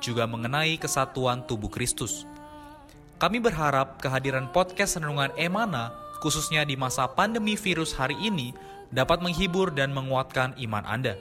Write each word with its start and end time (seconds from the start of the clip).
juga 0.00 0.26
mengenai 0.26 0.80
kesatuan 0.80 1.44
tubuh 1.44 1.68
Kristus. 1.68 2.26
Kami 3.20 3.36
berharap 3.36 4.00
kehadiran 4.00 4.48
podcast 4.48 4.96
Renungan 4.96 5.28
Emana, 5.36 5.92
khususnya 6.24 6.64
di 6.64 6.72
masa 6.74 7.04
pandemi 7.04 7.52
virus 7.52 7.92
hari 7.92 8.16
ini, 8.16 8.56
dapat 8.90 9.20
menghibur 9.20 9.70
dan 9.70 9.92
menguatkan 9.92 10.56
iman 10.56 10.84
Anda. 10.88 11.14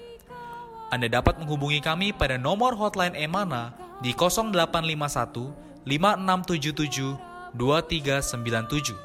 Anda 0.89 1.05
dapat 1.11 1.37
menghubungi 1.37 1.85
kami 1.85 2.15
pada 2.15 2.39
nomor 2.39 2.73
hotline 2.73 3.13
Emana 3.13 3.77
di 4.01 4.15
0851 4.15 5.85
5677 5.85 7.19
2397. 7.53 8.95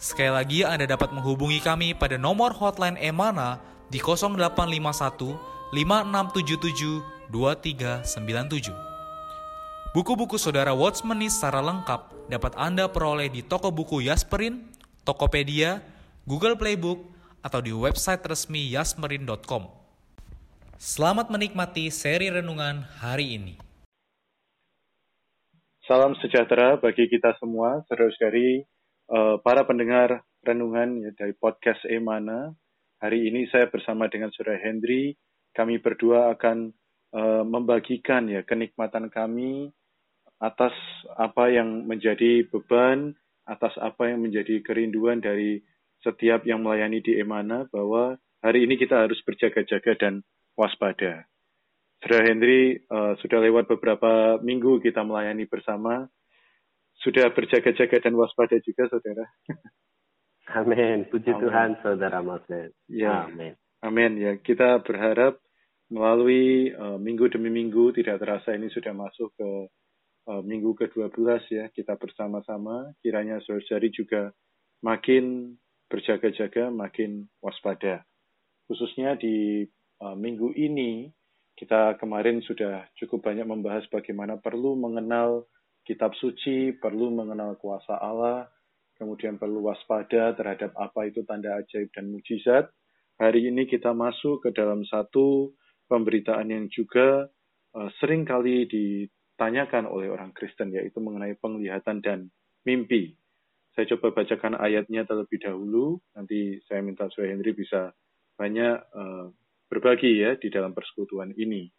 Sekali 0.00 0.32
lagi 0.32 0.64
Anda 0.66 0.88
dapat 0.90 1.12
menghubungi 1.12 1.60
kami 1.62 1.94
pada 1.94 2.16
nomor 2.18 2.56
hotline 2.56 2.96
Emana 2.98 3.60
di 3.92 4.02
0851 4.02 5.38
5677 5.70 7.04
2397. 7.30 8.89
Buku-buku 9.90 10.38
saudara 10.38 10.70
Watchmeni 10.70 11.26
secara 11.26 11.58
lengkap 11.58 12.30
dapat 12.30 12.54
Anda 12.54 12.86
peroleh 12.86 13.26
di 13.26 13.42
toko 13.42 13.74
buku 13.74 14.06
Yasmerin, 14.06 14.62
Tokopedia, 15.02 15.82
Google 16.22 16.54
Playbook, 16.54 17.02
atau 17.42 17.58
di 17.58 17.74
website 17.74 18.22
resmi 18.22 18.70
yasmerin.com. 18.70 19.66
Selamat 20.78 21.26
menikmati 21.26 21.90
seri 21.90 22.30
renungan 22.30 22.86
hari 23.02 23.34
ini. 23.34 23.58
Salam 25.90 26.14
sejahtera 26.22 26.78
bagi 26.78 27.10
kita 27.10 27.34
semua, 27.42 27.82
saudara-saudari, 27.90 28.62
eh, 29.10 29.36
para 29.42 29.66
pendengar 29.66 30.22
renungan 30.46 31.02
ya, 31.02 31.10
dari 31.18 31.34
podcast 31.34 31.82
Emana. 31.90 32.54
Hari 33.02 33.26
ini 33.26 33.50
saya 33.50 33.66
bersama 33.66 34.06
dengan 34.06 34.30
saudara 34.38 34.62
Hendri. 34.62 35.18
Kami 35.50 35.82
berdua 35.82 36.30
akan 36.38 36.70
uh, 37.10 37.42
membagikan 37.42 38.30
ya 38.30 38.46
kenikmatan 38.46 39.10
kami 39.10 39.74
atas 40.40 40.72
apa 41.20 41.52
yang 41.52 41.84
menjadi 41.84 42.48
beban, 42.48 43.12
atas 43.44 43.76
apa 43.76 44.08
yang 44.08 44.24
menjadi 44.24 44.64
kerinduan 44.64 45.20
dari 45.20 45.60
setiap 46.00 46.48
yang 46.48 46.64
melayani 46.64 47.04
di 47.04 47.20
Emana 47.20 47.68
bahwa 47.68 48.16
hari 48.40 48.64
ini 48.64 48.80
kita 48.80 49.04
harus 49.04 49.20
berjaga-jaga 49.20 49.92
dan 50.00 50.24
waspada. 50.56 51.28
Saudara 52.00 52.32
Henry, 52.32 52.80
uh, 52.88 53.12
sudah 53.20 53.44
lewat 53.44 53.68
beberapa 53.68 54.40
minggu 54.40 54.80
kita 54.80 55.04
melayani 55.04 55.44
bersama. 55.44 56.08
Sudah 57.04 57.28
berjaga-jaga 57.32 58.00
dan 58.00 58.16
waspada 58.16 58.56
juga, 58.64 58.88
saudara. 58.88 59.28
Amin. 60.60 61.04
Puji 61.12 61.32
Amen. 61.32 61.40
Tuhan, 61.44 61.68
saudara 61.84 62.24
Mas. 62.24 62.44
Ya. 62.88 63.28
Amin. 63.28 63.52
Amin. 63.84 64.16
Ya, 64.16 64.32
kita 64.40 64.80
berharap 64.80 65.40
melalui 65.92 66.72
uh, 66.72 66.96
minggu 66.96 67.28
demi 67.28 67.52
minggu 67.52 67.92
tidak 67.92 68.20
terasa 68.24 68.56
ini 68.56 68.72
sudah 68.72 68.96
masuk 68.96 69.32
ke 69.36 69.48
minggu 70.28 70.76
ke-12 70.76 71.16
ya 71.50 71.66
kita 71.72 71.96
bersama-sama 71.96 72.92
kiranya 73.00 73.40
saudari 73.42 73.88
juga 73.90 74.30
makin 74.84 75.56
berjaga-jaga, 75.90 76.70
makin 76.70 77.26
waspada. 77.42 78.06
Khususnya 78.70 79.18
di 79.18 79.66
uh, 79.98 80.14
minggu 80.14 80.54
ini 80.54 81.10
kita 81.58 81.98
kemarin 81.98 82.40
sudah 82.46 82.86
cukup 82.96 83.26
banyak 83.26 83.44
membahas 83.44 83.84
bagaimana 83.90 84.38
perlu 84.38 84.78
mengenal 84.78 85.44
kitab 85.84 86.14
suci, 86.16 86.72
perlu 86.78 87.10
mengenal 87.10 87.58
kuasa 87.58 87.98
Allah, 87.98 88.46
kemudian 88.96 89.36
perlu 89.36 89.66
waspada 89.66 90.32
terhadap 90.38 90.72
apa 90.78 91.10
itu 91.10 91.26
tanda 91.26 91.58
ajaib 91.58 91.90
dan 91.92 92.08
mujizat. 92.08 92.70
Hari 93.20 93.52
ini 93.52 93.68
kita 93.68 93.92
masuk 93.92 94.48
ke 94.48 94.54
dalam 94.56 94.86
satu 94.88 95.52
pemberitaan 95.90 96.48
yang 96.48 96.70
juga 96.72 97.28
uh, 97.74 97.90
sering 98.00 98.24
kali 98.24 98.64
di 98.70 99.04
ditanyakan 99.40 99.88
oleh 99.88 100.12
orang 100.12 100.36
Kristen 100.36 100.68
yaitu 100.68 101.00
mengenai 101.00 101.32
penglihatan 101.40 102.04
dan 102.04 102.28
mimpi. 102.68 103.16
Saya 103.72 103.88
coba 103.96 104.20
bacakan 104.20 104.60
ayatnya 104.60 105.08
terlebih 105.08 105.40
dahulu, 105.40 105.96
nanti 106.12 106.60
saya 106.68 106.84
minta 106.84 107.08
Sue 107.08 107.32
Henry 107.32 107.56
bisa 107.56 107.96
banyak 108.36 108.76
uh, 108.92 109.32
berbagi 109.72 110.20
ya 110.20 110.36
di 110.36 110.52
dalam 110.52 110.76
persekutuan 110.76 111.32
ini. 111.40 111.72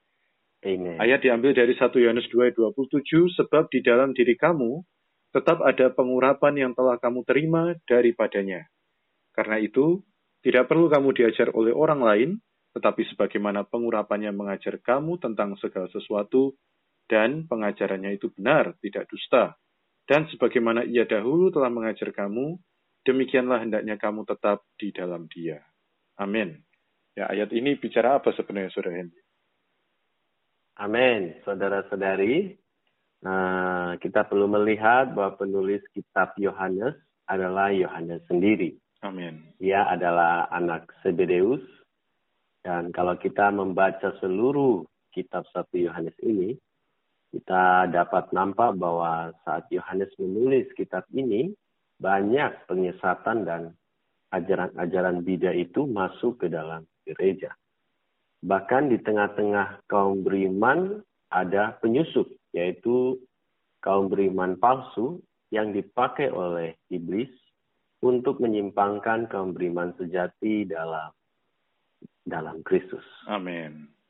Amen. 0.66 0.98
Ayat 0.98 1.22
diambil 1.22 1.54
dari 1.54 1.78
1 1.78 1.86
Yohanes 2.02 2.26
2 2.34 2.50
ayat 2.50 2.58
27, 2.58 3.38
sebab 3.38 3.70
di 3.70 3.86
dalam 3.86 4.18
diri 4.18 4.34
kamu 4.34 4.82
tetap 5.30 5.62
ada 5.62 5.94
pengurapan 5.94 6.58
yang 6.58 6.72
telah 6.74 6.98
kamu 6.98 7.22
terima 7.30 7.78
daripadanya. 7.86 8.66
Karena 9.38 9.62
itu, 9.62 10.02
tidak 10.42 10.66
perlu 10.66 10.90
kamu 10.90 11.14
diajar 11.14 11.54
oleh 11.54 11.78
orang 11.78 12.02
lain, 12.02 12.30
tetapi 12.74 13.06
sebagaimana 13.14 13.70
pengurapannya 13.70 14.34
mengajar 14.34 14.82
kamu 14.82 15.22
tentang 15.22 15.54
segala 15.62 15.86
sesuatu, 15.94 16.58
dan 17.12 17.44
pengajarannya 17.52 18.16
itu 18.16 18.32
benar, 18.32 18.80
tidak 18.80 19.12
dusta. 19.12 19.60
Dan 20.08 20.32
sebagaimana 20.32 20.88
ia 20.88 21.04
dahulu 21.04 21.52
telah 21.52 21.68
mengajar 21.68 22.16
kamu, 22.16 22.56
demikianlah 23.04 23.60
hendaknya 23.60 24.00
kamu 24.00 24.24
tetap 24.24 24.64
di 24.80 24.96
dalam 24.96 25.28
dia. 25.28 25.60
Amin. 26.16 26.56
Ya, 27.20 27.28
ayat 27.28 27.52
ini 27.52 27.76
bicara 27.76 28.24
apa 28.24 28.32
sebenarnya, 28.32 28.72
Saudara 28.72 28.96
Henry? 29.04 29.20
Amin, 30.80 31.36
saudara-saudari. 31.44 32.58
Nah, 33.22 34.00
kita 34.02 34.26
perlu 34.26 34.50
melihat 34.50 35.14
bahwa 35.14 35.38
penulis 35.38 35.84
kitab 35.94 36.34
Yohanes 36.42 36.98
adalah 37.30 37.70
Yohanes 37.70 38.26
sendiri. 38.26 38.82
Amin. 39.06 39.54
Ia 39.62 39.94
adalah 39.94 40.50
anak 40.50 40.90
Sebedeus. 41.06 41.62
Dan 42.66 42.90
kalau 42.90 43.14
kita 43.18 43.54
membaca 43.54 44.18
seluruh 44.22 44.86
kitab 45.14 45.46
satu 45.54 45.78
Yohanes 45.78 46.18
ini, 46.26 46.58
kita 47.32 47.88
dapat 47.88 48.30
nampak 48.36 48.76
bahwa 48.76 49.32
saat 49.48 49.66
Yohanes 49.72 50.12
menulis 50.20 50.68
kitab 50.76 51.08
ini, 51.16 51.56
banyak 51.98 52.68
penyesatan 52.68 53.48
dan 53.48 53.62
ajaran-ajaran 54.36 55.24
bida 55.24 55.56
itu 55.56 55.88
masuk 55.88 56.44
ke 56.44 56.48
dalam 56.52 56.84
gereja. 57.08 57.56
Bahkan 58.42 58.92
di 58.92 58.98
tengah-tengah 59.00 59.86
kaum 59.88 60.26
beriman 60.26 61.00
ada 61.32 61.78
penyusup, 61.80 62.28
yaitu 62.52 63.16
kaum 63.80 64.12
beriman 64.12 64.58
palsu 64.60 65.24
yang 65.54 65.72
dipakai 65.72 66.32
oleh 66.32 66.76
iblis 66.92 67.30
untuk 68.02 68.42
menyimpangkan 68.42 69.30
kaum 69.30 69.54
beriman 69.54 69.94
sejati 69.96 70.66
dalam 70.66 71.14
dalam 72.26 72.66
Kristus. 72.66 73.06
Amin. 73.30 74.01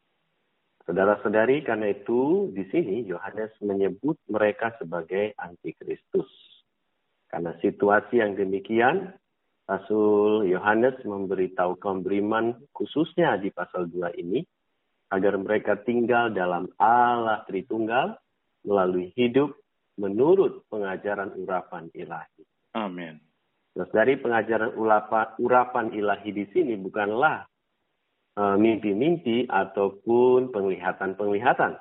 Saudara-saudari, 0.86 1.62
karena 1.62 1.94
itu 1.94 2.50
di 2.52 2.66
sini 2.74 3.06
Yohanes 3.06 3.54
menyebut 3.62 4.18
mereka 4.28 4.74
sebagai 4.82 5.38
antikristus. 5.38 6.28
Karena 7.30 7.56
situasi 7.62 8.20
yang 8.20 8.36
demikian, 8.36 9.14
Rasul 9.70 10.52
Yohanes 10.52 11.00
memberitahu 11.06 11.80
kaum 11.80 12.04
beriman 12.04 12.60
khususnya 12.76 13.40
di 13.40 13.54
pasal 13.54 13.88
2 13.88 14.20
ini 14.20 14.44
agar 15.12 15.40
mereka 15.40 15.80
tinggal 15.80 16.32
dalam 16.36 16.68
Allah 16.76 17.44
Tritunggal 17.48 18.20
melalui 18.68 19.16
hidup 19.16 19.56
menurut 19.96 20.68
pengajaran 20.68 21.36
urapan 21.40 21.88
ilahi. 21.96 22.44
Amin. 22.76 23.20
Terus 23.72 23.92
dari 23.96 24.20
pengajaran 24.20 24.76
urapan, 24.76 25.28
urapan 25.40 25.88
ilahi 25.96 26.32
di 26.36 26.46
sini 26.52 26.76
bukanlah 26.76 27.48
mimpi-mimpi 28.38 29.48
ataupun 29.52 30.56
penglihatan-penglihatan. 30.56 31.78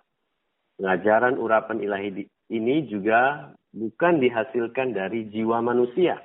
Pengajaran 0.80 1.36
urapan 1.36 1.78
ilahi 1.84 2.26
ini 2.50 2.88
juga 2.90 3.52
bukan 3.70 4.18
dihasilkan 4.18 4.96
dari 4.96 5.30
jiwa 5.30 5.62
manusia. 5.62 6.18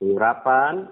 Urapan 0.00 0.88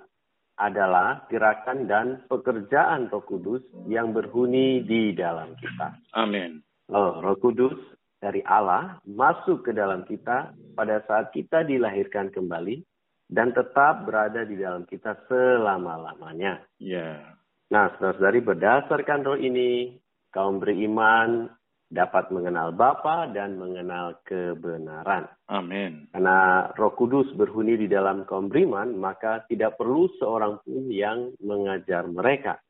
adalah 0.54 1.26
gerakan 1.32 1.90
dan 1.90 2.06
pekerjaan 2.30 3.10
Roh 3.10 3.24
Kudus 3.26 3.64
yang 3.90 4.14
berhuni 4.14 4.86
di 4.86 5.10
dalam 5.16 5.58
kita. 5.58 5.98
Amin. 6.14 6.62
Oh, 6.92 7.18
Roh 7.18 7.38
Kudus 7.40 7.74
dari 8.22 8.40
Allah 8.46 9.02
masuk 9.04 9.66
ke 9.66 9.72
dalam 9.74 10.06
kita 10.06 10.54
pada 10.78 11.02
saat 11.04 11.34
kita 11.34 11.66
dilahirkan 11.66 12.30
kembali 12.30 12.80
dan 13.28 13.50
tetap 13.50 14.06
berada 14.06 14.46
di 14.46 14.56
dalam 14.60 14.86
kita 14.86 15.16
selama-lamanya. 15.26 16.62
Ya. 16.78 17.18
Yeah. 17.18 17.43
Nah, 17.74 17.90
saudara-saudari 17.98 18.38
berdasarkan 18.38 19.26
roh 19.26 19.34
ini, 19.34 19.98
kaum 20.30 20.62
beriman 20.62 21.50
dapat 21.90 22.30
mengenal 22.30 22.70
Bapa 22.70 23.26
dan 23.34 23.58
mengenal 23.58 24.22
kebenaran. 24.22 25.26
Amin. 25.50 26.06
Karena 26.14 26.70
Roh 26.70 26.94
Kudus 26.94 27.34
berhuni 27.34 27.74
di 27.74 27.90
dalam 27.90 28.22
kaum 28.30 28.46
beriman, 28.46 28.94
maka 28.94 29.42
tidak 29.50 29.74
perlu 29.74 30.06
seorang 30.22 30.62
pun 30.62 30.86
yang 30.86 31.34
mengajar 31.42 32.06
mereka. 32.06 32.62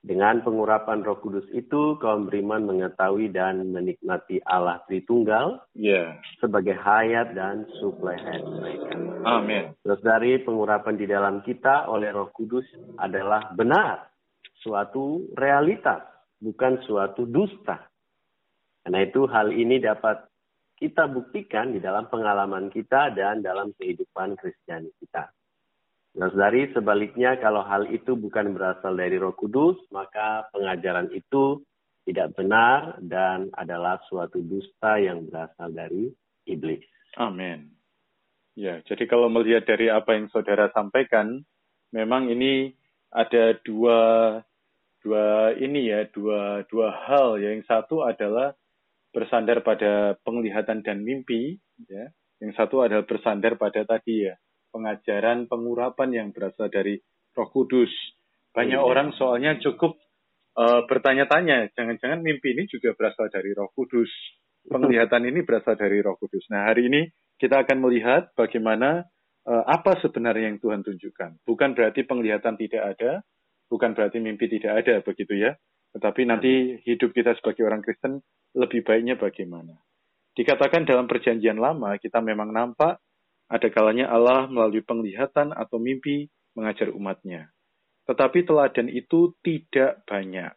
Dengan 0.00 0.40
pengurapan 0.40 1.04
Roh 1.04 1.20
Kudus 1.20 1.44
itu, 1.52 2.00
kaum 2.00 2.32
beriman 2.32 2.64
mengetahui 2.64 3.28
dan 3.28 3.68
menikmati 3.68 4.40
Allah 4.48 4.80
Tritunggal 4.88 5.60
Ya. 5.76 6.16
sebagai 6.40 6.72
hayat 6.72 7.36
dan 7.36 7.68
suplai 7.84 8.16
hayat 8.16 8.48
mereka. 8.48 8.96
Amin. 9.28 9.76
Terus 9.84 10.00
dari 10.00 10.40
pengurapan 10.40 10.96
di 10.96 11.04
dalam 11.04 11.44
kita 11.44 11.84
oleh 11.92 12.08
Roh 12.16 12.32
Kudus 12.32 12.64
adalah 12.96 13.52
benar, 13.52 14.08
suatu 14.62 15.28
realitas, 15.34 16.02
bukan 16.38 16.82
suatu 16.86 17.26
dusta. 17.26 17.86
Karena 18.82 19.04
itu 19.04 19.28
hal 19.28 19.52
ini 19.52 19.82
dapat 19.82 20.24
kita 20.78 21.10
buktikan 21.10 21.74
di 21.74 21.82
dalam 21.82 22.06
pengalaman 22.06 22.70
kita 22.70 23.10
dan 23.12 23.42
dalam 23.42 23.74
kehidupan 23.74 24.38
Kristiani 24.38 24.94
kita. 25.02 25.26
Nah, 26.18 26.30
dari 26.32 26.70
sebaliknya 26.72 27.36
kalau 27.38 27.66
hal 27.66 27.90
itu 27.90 28.14
bukan 28.16 28.54
berasal 28.54 28.94
dari 28.94 29.18
Roh 29.20 29.34
Kudus, 29.34 29.76
maka 29.92 30.46
pengajaran 30.54 31.10
itu 31.12 31.62
tidak 32.08 32.32
benar 32.38 32.96
dan 33.04 33.52
adalah 33.52 34.00
suatu 34.08 34.40
dusta 34.40 34.96
yang 34.96 35.28
berasal 35.28 35.68
dari 35.68 36.08
iblis. 36.48 36.80
Amin. 37.20 37.68
Ya, 38.56 38.80
jadi 38.88 39.04
kalau 39.06 39.28
melihat 39.28 39.68
dari 39.68 39.92
apa 39.92 40.16
yang 40.16 40.32
saudara 40.32 40.72
sampaikan, 40.72 41.44
memang 41.92 42.32
ini 42.32 42.74
ada 43.12 43.54
dua 43.62 43.98
dua 45.08 45.56
ini 45.56 45.88
ya, 45.88 46.04
dua 46.12 46.68
dua 46.68 46.92
hal. 47.08 47.40
ya. 47.40 47.56
Yang 47.56 47.64
satu 47.64 48.04
adalah 48.04 48.52
bersandar 49.08 49.64
pada 49.64 50.20
penglihatan 50.20 50.84
dan 50.84 51.00
mimpi, 51.00 51.56
ya. 51.88 52.12
Yang 52.44 52.60
satu 52.60 52.84
adalah 52.84 53.08
bersandar 53.08 53.56
pada 53.56 53.88
tadi 53.88 54.28
ya, 54.28 54.36
pengajaran 54.68 55.48
pengurapan 55.48 56.12
yang 56.12 56.28
berasal 56.36 56.68
dari 56.68 57.00
Roh 57.32 57.48
Kudus. 57.48 57.90
Banyak 58.52 58.78
Iya. 58.78 58.84
orang 58.84 59.16
soalnya 59.16 59.56
cukup 59.64 59.96
eh, 60.58 60.80
bertanya-tanya, 60.90 61.70
jangan-jangan 61.72 62.18
mimpi 62.18 62.50
ini 62.52 62.66
juga 62.66 62.90
berasal 62.92 63.30
dari 63.32 63.54
Roh 63.56 63.70
Kudus. 63.72 64.10
Penglihatan 64.68 65.24
ini 65.24 65.46
berasal 65.46 65.78
dari 65.78 66.02
Roh 66.02 66.18
Kudus. 66.20 66.44
Nah, 66.52 66.68
hari 66.68 66.90
ini 66.90 67.06
kita 67.40 67.62
akan 67.64 67.78
melihat 67.80 68.34
bagaimana 68.36 69.06
eh, 69.48 69.64
apa 69.64 69.96
sebenarnya 70.02 70.52
yang 70.52 70.58
Tuhan 70.60 70.82
tunjukkan. 70.84 71.46
Bukan 71.46 71.72
berarti 71.78 72.04
penglihatan 72.04 72.58
tidak 72.58 72.82
ada, 72.98 73.22
bukan 73.68 73.94
berarti 73.94 74.18
mimpi 74.18 74.48
tidak 74.48 74.84
ada, 74.84 75.00
begitu 75.04 75.36
ya. 75.36 75.54
Tetapi 75.96 76.28
nanti 76.28 76.82
hidup 76.84 77.16
kita 77.16 77.32
sebagai 77.38 77.64
orang 77.64 77.80
Kristen 77.80 78.20
lebih 78.56 78.84
baiknya 78.84 79.16
bagaimana. 79.16 79.76
Dikatakan 80.36 80.84
dalam 80.84 81.08
perjanjian 81.08 81.56
lama, 81.56 81.96
kita 81.96 82.20
memang 82.20 82.52
nampak 82.52 83.00
ada 83.48 83.68
kalanya 83.72 84.12
Allah 84.12 84.46
melalui 84.46 84.84
penglihatan 84.84 85.56
atau 85.56 85.80
mimpi 85.80 86.28
mengajar 86.52 86.92
umatnya. 86.92 87.48
Tetapi 88.04 88.44
teladan 88.44 88.88
itu 88.92 89.36
tidak 89.40 90.04
banyak. 90.04 90.52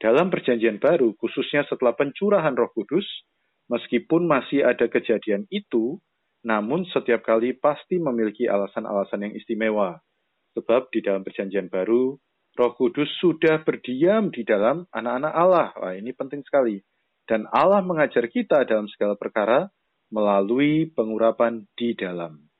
Dalam 0.00 0.32
perjanjian 0.32 0.80
baru, 0.80 1.12
khususnya 1.18 1.66
setelah 1.68 1.92
pencurahan 1.92 2.56
roh 2.56 2.72
kudus, 2.72 3.04
meskipun 3.68 4.26
masih 4.26 4.64
ada 4.64 4.88
kejadian 4.88 5.44
itu, 5.52 6.00
namun 6.40 6.88
setiap 6.88 7.20
kali 7.20 7.52
pasti 7.52 8.00
memiliki 8.00 8.48
alasan-alasan 8.48 9.28
yang 9.28 9.34
istimewa. 9.36 10.00
Sebab 10.58 10.90
di 10.90 11.00
dalam 11.04 11.22
perjanjian 11.22 11.70
baru, 11.70 12.18
roh 12.58 12.72
kudus 12.74 13.08
sudah 13.22 13.62
berdiam 13.62 14.34
di 14.34 14.42
dalam 14.42 14.86
anak-anak 14.90 15.32
Allah. 15.34 15.68
Wah, 15.78 15.94
ini 15.94 16.10
penting 16.10 16.42
sekali. 16.42 16.82
Dan 17.26 17.46
Allah 17.54 17.78
mengajar 17.86 18.26
kita 18.26 18.66
dalam 18.66 18.90
segala 18.90 19.14
perkara 19.14 19.70
melalui 20.10 20.90
pengurapan 20.90 21.62
di 21.78 21.94
dalam. 21.94 22.50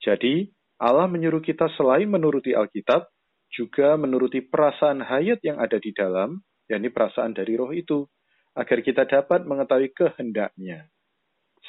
Jadi, 0.00 0.48
Allah 0.80 1.04
menyuruh 1.06 1.44
kita 1.44 1.68
selain 1.76 2.08
menuruti 2.08 2.56
Alkitab, 2.56 3.08
juga 3.52 3.94
menuruti 3.94 4.42
perasaan 4.42 5.04
hayat 5.04 5.38
yang 5.44 5.60
ada 5.62 5.78
di 5.78 5.94
dalam, 5.94 6.42
yakni 6.66 6.90
perasaan 6.90 7.36
dari 7.36 7.54
roh 7.54 7.70
itu, 7.70 8.08
agar 8.56 8.78
kita 8.82 9.06
dapat 9.06 9.46
mengetahui 9.46 9.94
kehendaknya. 9.94 10.90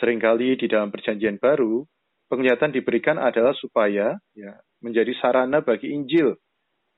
Seringkali 0.02 0.58
di 0.60 0.68
dalam 0.68 0.90
perjanjian 0.90 1.38
baru, 1.38 1.86
penglihatan 2.28 2.74
diberikan 2.74 3.22
adalah 3.22 3.54
supaya 3.54 4.18
ya, 4.34 4.52
menjadi 4.84 5.12
sarana 5.20 5.64
bagi 5.64 5.92
Injil 5.92 6.36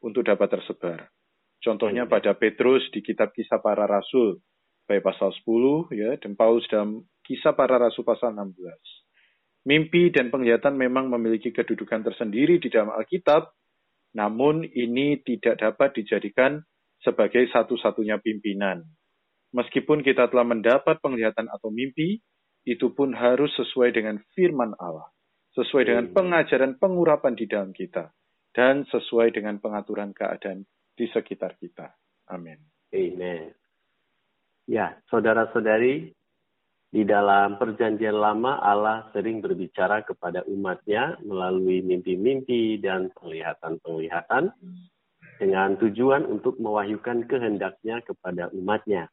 untuk 0.01 0.25
dapat 0.25 0.57
tersebar. 0.57 1.09
Contohnya 1.57 2.06
pada 2.06 2.38
Petrus 2.38 2.85
di 2.94 3.01
kitab 3.01 3.33
kisah 3.33 3.59
para 3.59 3.89
rasul, 3.89 4.39
baik 4.85 5.03
pasal 5.03 5.33
10 5.33 5.91
ya, 5.94 6.15
dan 6.21 6.38
Paulus 6.38 6.63
dalam 6.69 7.03
kisah 7.25 7.57
para 7.57 7.81
rasul 7.81 8.06
pasal 8.06 8.31
16. 8.33 8.56
Mimpi 9.68 10.13
dan 10.15 10.31
penglihatan 10.31 10.79
memang 10.79 11.12
memiliki 11.12 11.51
kedudukan 11.51 12.07
tersendiri 12.07 12.56
di 12.62 12.71
dalam 12.71 12.94
Alkitab, 12.94 13.51
namun 14.15 14.63
ini 14.63 15.19
tidak 15.27 15.59
dapat 15.59 15.97
dijadikan 15.97 16.63
sebagai 17.03 17.44
satu-satunya 17.51 18.21
pimpinan. 18.24 18.85
Meskipun 19.51 20.06
kita 20.07 20.31
telah 20.31 20.47
mendapat 20.47 21.03
penglihatan 21.03 21.51
atau 21.51 21.68
mimpi, 21.68 22.24
itu 22.68 22.91
pun 22.95 23.15
harus 23.15 23.51
sesuai 23.59 23.95
dengan 23.95 24.19
firman 24.35 24.75
Allah, 24.79 25.07
sesuai 25.57 25.89
dengan 25.89 26.06
pengajaran 26.13 26.77
pengurapan 26.77 27.33
di 27.33 27.50
dalam 27.50 27.74
kita, 27.74 28.13
dan 28.54 28.86
sesuai 28.86 29.33
dengan 29.33 29.57
pengaturan 29.57 30.13
keadaan 30.13 30.62
di 30.94 31.09
sekitar 31.09 31.57
kita. 31.57 31.89
Amin. 32.30 32.62
Amen. 32.94 33.50
Ya, 34.69 35.00
saudara-saudari, 35.09 36.13
di 36.88 37.04
dalam 37.04 37.59
perjanjian 37.59 38.15
lama 38.15 38.63
Allah 38.63 39.12
sering 39.12 39.44
berbicara 39.44 40.07
kepada 40.07 40.48
umatnya 40.48 41.19
melalui 41.19 41.83
mimpi-mimpi 41.83 42.80
dan 42.80 43.12
penglihatan-penglihatan 43.12 44.56
dengan 45.38 45.75
tujuan 45.77 46.24
untuk 46.24 46.56
mewahyukan 46.63 47.27
kehendaknya 47.27 48.00
kepada 48.07 48.48
umatnya. 48.56 49.12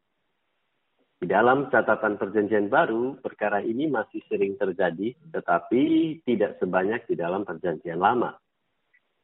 Di 1.24 1.32
dalam 1.32 1.72
catatan 1.72 2.20
perjanjian 2.20 2.68
baru, 2.68 3.16
perkara 3.16 3.64
ini 3.64 3.88
masih 3.88 4.20
sering 4.28 4.60
terjadi, 4.60 5.16
tetapi 5.32 6.20
tidak 6.20 6.60
sebanyak 6.60 7.00
di 7.08 7.16
dalam 7.16 7.48
perjanjian 7.48 7.96
lama. 7.96 8.36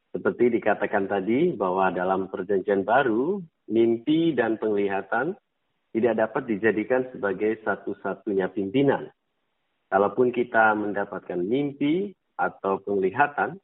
Seperti 0.09 0.49
dikatakan 0.49 1.05
tadi 1.05 1.53
bahwa 1.53 1.93
dalam 1.93 2.25
perjanjian 2.25 2.81
baru, 2.81 3.37
mimpi 3.69 4.33
dan 4.33 4.57
penglihatan 4.57 5.37
tidak 5.93 6.25
dapat 6.25 6.49
dijadikan 6.49 7.05
sebagai 7.13 7.61
satu-satunya 7.61 8.49
pimpinan. 8.49 9.05
Kalaupun 9.93 10.33
kita 10.33 10.73
mendapatkan 10.73 11.37
mimpi 11.37 12.17
atau 12.33 12.81
penglihatan, 12.81 13.61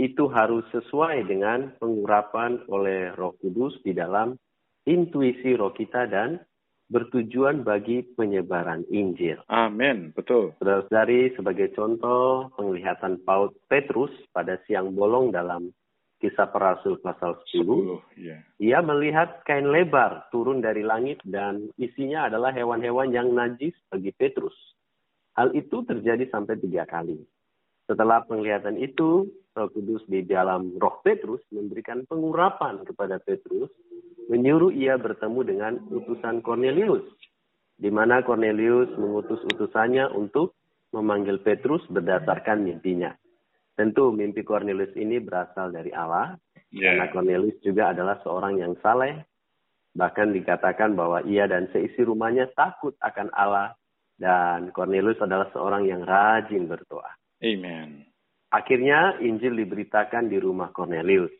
itu 0.00 0.24
harus 0.32 0.64
sesuai 0.72 1.20
dengan 1.28 1.76
pengurapan 1.76 2.64
oleh 2.72 3.12
Roh 3.12 3.36
Kudus 3.36 3.76
di 3.84 3.92
dalam 3.92 4.40
intuisi 4.88 5.52
roh 5.52 5.76
kita 5.76 6.08
dan 6.08 6.40
bertujuan 6.88 7.62
bagi 7.62 8.04
penyebaran 8.16 8.84
Injil. 8.88 9.40
Amin, 9.48 10.12
betul. 10.16 10.56
Saudara-saudari, 10.60 11.36
sebagai 11.36 11.72
contoh 11.76 12.48
penglihatan 12.56 13.20
Paul 13.22 13.52
Petrus 13.68 14.12
pada 14.32 14.56
siang 14.64 14.96
bolong 14.96 15.30
dalam 15.30 15.72
kisah 16.18 16.50
para 16.50 16.74
rasul 16.74 16.98
pasal 16.98 17.38
10, 17.54 17.62
10, 17.62 18.02
ya. 18.18 18.42
ia 18.58 18.78
melihat 18.82 19.46
kain 19.46 19.70
lebar 19.70 20.26
turun 20.34 20.58
dari 20.58 20.82
langit 20.82 21.22
dan 21.22 21.70
isinya 21.78 22.26
adalah 22.26 22.50
hewan-hewan 22.50 23.14
yang 23.14 23.30
najis 23.30 23.76
bagi 23.86 24.10
Petrus. 24.10 24.54
Hal 25.38 25.54
itu 25.54 25.86
terjadi 25.86 26.26
sampai 26.34 26.58
tiga 26.58 26.82
kali. 26.90 27.22
Setelah 27.86 28.26
penglihatan 28.26 28.76
itu, 28.82 29.30
Roh 29.54 29.70
Kudus 29.70 30.02
di 30.10 30.26
dalam 30.26 30.74
roh 30.76 30.98
Petrus 31.06 31.40
memberikan 31.54 32.02
pengurapan 32.10 32.82
kepada 32.82 33.22
Petrus, 33.22 33.70
menyuruh 34.28 34.70
ia 34.70 34.94
bertemu 35.00 35.40
dengan 35.42 35.72
utusan 35.88 36.44
Cornelius, 36.44 37.04
di 37.80 37.88
mana 37.88 38.20
Cornelius 38.20 38.92
mengutus 39.00 39.40
utusannya 39.48 40.12
untuk 40.12 40.54
memanggil 40.92 41.40
Petrus 41.40 41.84
berdasarkan 41.88 42.64
mimpinya. 42.64 43.12
Tentu 43.76 44.10
mimpi 44.12 44.44
Cornelius 44.44 44.92
ini 44.96 45.20
berasal 45.22 45.72
dari 45.72 45.90
Allah, 45.92 46.36
Ya. 46.68 46.92
karena 46.92 47.06
Cornelius 47.08 47.56
juga 47.64 47.96
adalah 47.96 48.20
seorang 48.20 48.60
yang 48.60 48.76
saleh. 48.84 49.24
Bahkan 49.96 50.36
dikatakan 50.36 50.92
bahwa 50.92 51.24
ia 51.24 51.48
dan 51.48 51.72
seisi 51.72 52.04
rumahnya 52.04 52.52
takut 52.52 52.92
akan 53.00 53.32
Allah 53.32 53.72
dan 54.20 54.68
Cornelius 54.76 55.16
adalah 55.24 55.48
seorang 55.56 55.88
yang 55.88 56.04
rajin 56.04 56.68
berdoa. 56.68 57.08
Amen. 57.40 58.04
Akhirnya 58.52 59.16
Injil 59.22 59.56
diberitakan 59.56 60.28
di 60.28 60.36
rumah 60.36 60.68
Cornelius. 60.76 61.32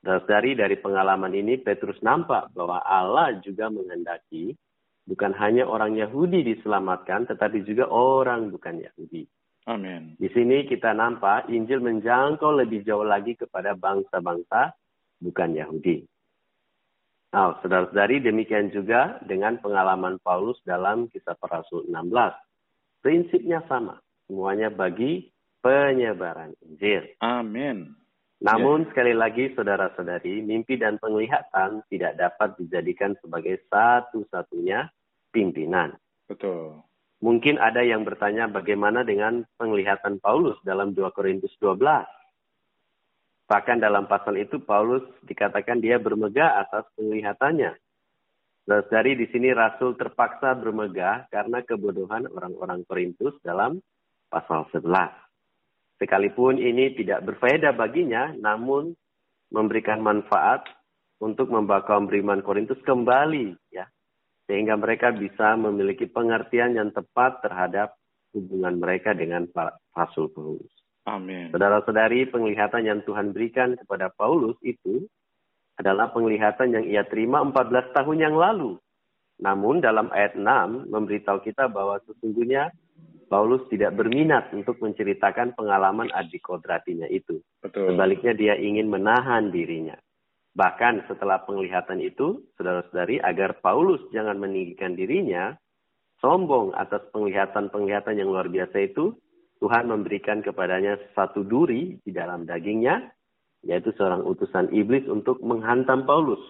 Dari 0.00 0.56
dari 0.56 0.76
pengalaman 0.80 1.36
ini 1.36 1.60
Petrus 1.60 2.00
nampak 2.00 2.56
bahwa 2.56 2.80
Allah 2.80 3.36
juga 3.44 3.68
menghendaki 3.68 4.56
bukan 5.04 5.36
hanya 5.36 5.68
orang 5.68 5.92
Yahudi 5.92 6.40
diselamatkan 6.40 7.28
tetapi 7.28 7.60
juga 7.68 7.84
orang 7.92 8.48
bukan 8.48 8.80
Yahudi. 8.80 9.28
Amin. 9.68 10.16
Di 10.16 10.32
sini 10.32 10.64
kita 10.64 10.96
nampak 10.96 11.52
Injil 11.52 11.84
menjangkau 11.84 12.48
lebih 12.64 12.80
jauh 12.80 13.04
lagi 13.04 13.36
kepada 13.36 13.76
bangsa-bangsa 13.76 14.72
bukan 15.20 15.52
Yahudi. 15.52 16.00
Nah, 17.30 17.60
saudara-saudari 17.62 18.24
demikian 18.24 18.74
juga 18.74 19.20
dengan 19.22 19.60
pengalaman 19.62 20.18
Paulus 20.18 20.58
dalam 20.66 21.06
kisah 21.12 21.38
para 21.38 21.62
rasul 21.62 21.86
16. 21.86 22.34
Prinsipnya 23.04 23.62
sama, 23.70 24.02
semuanya 24.26 24.66
bagi 24.72 25.30
penyebaran 25.62 26.56
Injil. 26.66 27.06
Amin. 27.22 27.99
Namun 28.40 28.88
sekali 28.88 29.12
lagi 29.12 29.52
saudara-saudari, 29.52 30.40
mimpi 30.40 30.80
dan 30.80 30.96
penglihatan 30.96 31.84
tidak 31.92 32.16
dapat 32.16 32.56
dijadikan 32.56 33.12
sebagai 33.20 33.60
satu-satunya 33.68 34.88
pimpinan. 35.28 35.92
Betul. 36.24 36.80
Mungkin 37.20 37.60
ada 37.60 37.84
yang 37.84 38.00
bertanya 38.08 38.48
bagaimana 38.48 39.04
dengan 39.04 39.44
penglihatan 39.60 40.24
Paulus 40.24 40.56
dalam 40.64 40.96
2 40.96 41.12
Korintus 41.12 41.52
12. 41.60 41.84
Bahkan 43.44 43.76
dalam 43.76 44.08
pasal 44.08 44.40
itu 44.40 44.56
Paulus 44.64 45.04
dikatakan 45.20 45.84
dia 45.84 46.00
bermegah 46.00 46.64
atas 46.64 46.88
penglihatannya. 46.96 47.76
Dari 48.64 49.20
di 49.20 49.26
sini 49.28 49.52
Rasul 49.52 50.00
terpaksa 50.00 50.56
bermegah 50.56 51.28
karena 51.28 51.60
kebodohan 51.60 52.24
orang-orang 52.30 52.88
Korintus 52.88 53.36
dalam 53.44 53.84
pasal 54.32 54.64
11. 54.72 55.29
Sekalipun 56.00 56.56
ini 56.56 56.96
tidak 56.96 57.28
berfaedah 57.28 57.76
baginya, 57.76 58.32
namun 58.40 58.96
memberikan 59.52 60.00
manfaat 60.00 60.64
untuk 61.20 61.52
membawa 61.52 61.84
kaum 61.84 62.08
beriman 62.08 62.40
Korintus 62.40 62.80
kembali 62.80 63.52
ya 63.68 63.84
sehingga 64.50 64.74
mereka 64.74 65.14
bisa 65.14 65.54
memiliki 65.54 66.10
pengertian 66.10 66.74
yang 66.74 66.90
tepat 66.90 67.38
terhadap 67.38 67.94
hubungan 68.34 68.82
mereka 68.82 69.14
dengan 69.14 69.46
Rasul 69.94 70.26
Paulus. 70.34 70.74
Amin. 71.06 71.54
Saudara-saudari, 71.54 72.26
penglihatan 72.26 72.82
yang 72.82 73.00
Tuhan 73.06 73.30
berikan 73.30 73.78
kepada 73.78 74.10
Paulus 74.10 74.58
itu 74.66 75.06
adalah 75.78 76.10
penglihatan 76.10 76.74
yang 76.74 76.84
ia 76.84 77.06
terima 77.06 77.46
14 77.46 77.94
tahun 77.94 78.18
yang 78.18 78.34
lalu. 78.34 78.74
Namun 79.38 79.78
dalam 79.80 80.10
ayat 80.10 80.34
6 80.34 80.90
memberitahu 80.90 81.46
kita 81.46 81.70
bahwa 81.70 82.02
sesungguhnya 82.04 82.74
Paulus 83.30 83.62
tidak 83.70 83.94
berminat 83.94 84.50
untuk 84.50 84.82
menceritakan 84.82 85.54
pengalaman 85.54 86.10
adik 86.10 86.42
kodratinya 86.42 87.06
itu. 87.06 87.38
Betul. 87.62 87.94
Sebaliknya 87.94 88.34
dia 88.34 88.54
ingin 88.58 88.90
menahan 88.90 89.54
dirinya. 89.54 89.94
Bahkan 90.58 91.06
setelah 91.06 91.46
penglihatan 91.46 92.02
itu, 92.02 92.42
saudara-saudari, 92.58 93.22
agar 93.22 93.62
Paulus 93.62 94.02
jangan 94.10 94.34
meninggikan 94.34 94.98
dirinya, 94.98 95.54
sombong 96.18 96.74
atas 96.74 97.06
penglihatan-penglihatan 97.14 98.18
yang 98.18 98.34
luar 98.34 98.50
biasa 98.50 98.82
itu, 98.82 99.14
Tuhan 99.62 99.86
memberikan 99.86 100.42
kepadanya 100.42 100.98
satu 101.14 101.46
duri 101.46 102.02
di 102.02 102.10
dalam 102.10 102.50
dagingnya, 102.50 103.14
yaitu 103.62 103.94
seorang 103.94 104.26
utusan 104.26 104.74
iblis 104.74 105.06
untuk 105.06 105.38
menghantam 105.38 106.02
Paulus, 106.02 106.42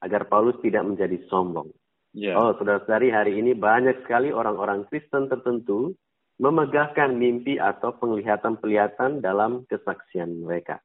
agar 0.00 0.24
Paulus 0.32 0.56
tidak 0.64 0.88
menjadi 0.88 1.20
sombong. 1.28 1.68
Yeah. 2.16 2.40
Oh, 2.40 2.56
saudara-saudari, 2.56 3.12
hari 3.12 3.32
ini 3.44 3.52
banyak 3.52 4.08
sekali 4.08 4.32
orang-orang 4.32 4.88
Kristen 4.88 5.28
tertentu 5.28 5.92
memegahkan 6.38 7.14
mimpi 7.14 7.62
atau 7.62 7.94
penglihatan-penglihatan 7.94 9.22
dalam 9.22 9.62
kesaksian 9.70 10.42
mereka. 10.42 10.82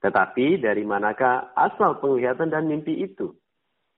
Tetapi 0.00 0.62
dari 0.62 0.86
manakah 0.86 1.52
asal 1.58 1.98
penglihatan 1.98 2.54
dan 2.54 2.70
mimpi 2.70 3.02
itu? 3.02 3.34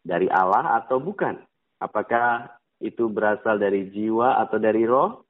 Dari 0.00 0.26
Allah 0.32 0.80
atau 0.80 0.96
bukan? 0.96 1.36
Apakah 1.78 2.48
itu 2.80 3.12
berasal 3.12 3.60
dari 3.60 3.92
jiwa 3.92 4.40
atau 4.40 4.56
dari 4.56 4.88
roh? 4.88 5.28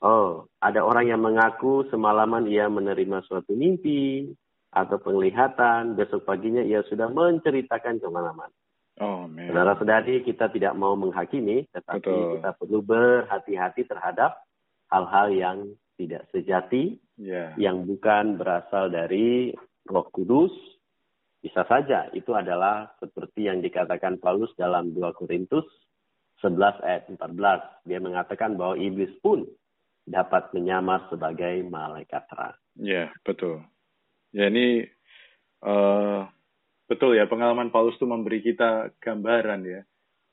Oh, 0.00 0.48
ada 0.58 0.80
orang 0.82 1.12
yang 1.12 1.20
mengaku 1.20 1.86
semalaman 1.92 2.48
ia 2.48 2.66
menerima 2.66 3.20
suatu 3.28 3.52
mimpi 3.52 4.32
atau 4.72 4.96
penglihatan, 4.96 5.98
besok 5.98 6.24
paginya 6.24 6.64
ia 6.64 6.80
sudah 6.88 7.10
menceritakan 7.12 8.00
ke 8.00 8.08
mana-mana. 8.08 8.54
Oh, 9.00 9.24
Saudara-saudari, 9.28 10.20
kita 10.24 10.52
tidak 10.52 10.76
mau 10.76 10.92
menghakimi, 10.92 11.64
tetapi 11.72 12.04
Betul. 12.04 12.32
kita 12.36 12.50
perlu 12.52 12.78
berhati-hati 12.84 13.88
terhadap 13.88 14.36
hal-hal 14.90 15.28
yang 15.32 15.58
tidak 15.96 16.26
sejati, 16.34 16.98
yeah. 17.16 17.54
yang 17.56 17.86
bukan 17.86 18.36
berasal 18.36 18.90
dari 18.90 19.54
Roh 19.86 20.08
Kudus. 20.10 20.52
Bisa 21.40 21.64
saja 21.64 22.12
itu 22.12 22.36
adalah 22.36 22.92
seperti 23.00 23.48
yang 23.48 23.64
dikatakan 23.64 24.20
Paulus 24.20 24.52
dalam 24.60 24.92
2 24.92 25.00
Korintus 25.16 25.64
11 26.44 26.84
ayat 26.84 27.02
14. 27.08 27.88
Dia 27.88 28.00
mengatakan 28.00 28.60
bahwa 28.60 28.76
iblis 28.76 29.12
pun 29.24 29.48
dapat 30.04 30.52
menyamar 30.56 31.08
sebagai 31.08 31.64
malaikat 31.64 32.24
terang. 32.28 32.56
Ya, 32.76 33.12
betul. 33.24 33.64
Ya, 34.32 34.48
ini 34.48 34.84
uh, 35.64 36.28
betul 36.88 37.16
ya, 37.16 37.28
pengalaman 37.28 37.72
Paulus 37.72 37.96
itu 37.96 38.08
memberi 38.08 38.40
kita 38.40 38.92
gambaran 39.00 39.62
ya, 39.64 39.80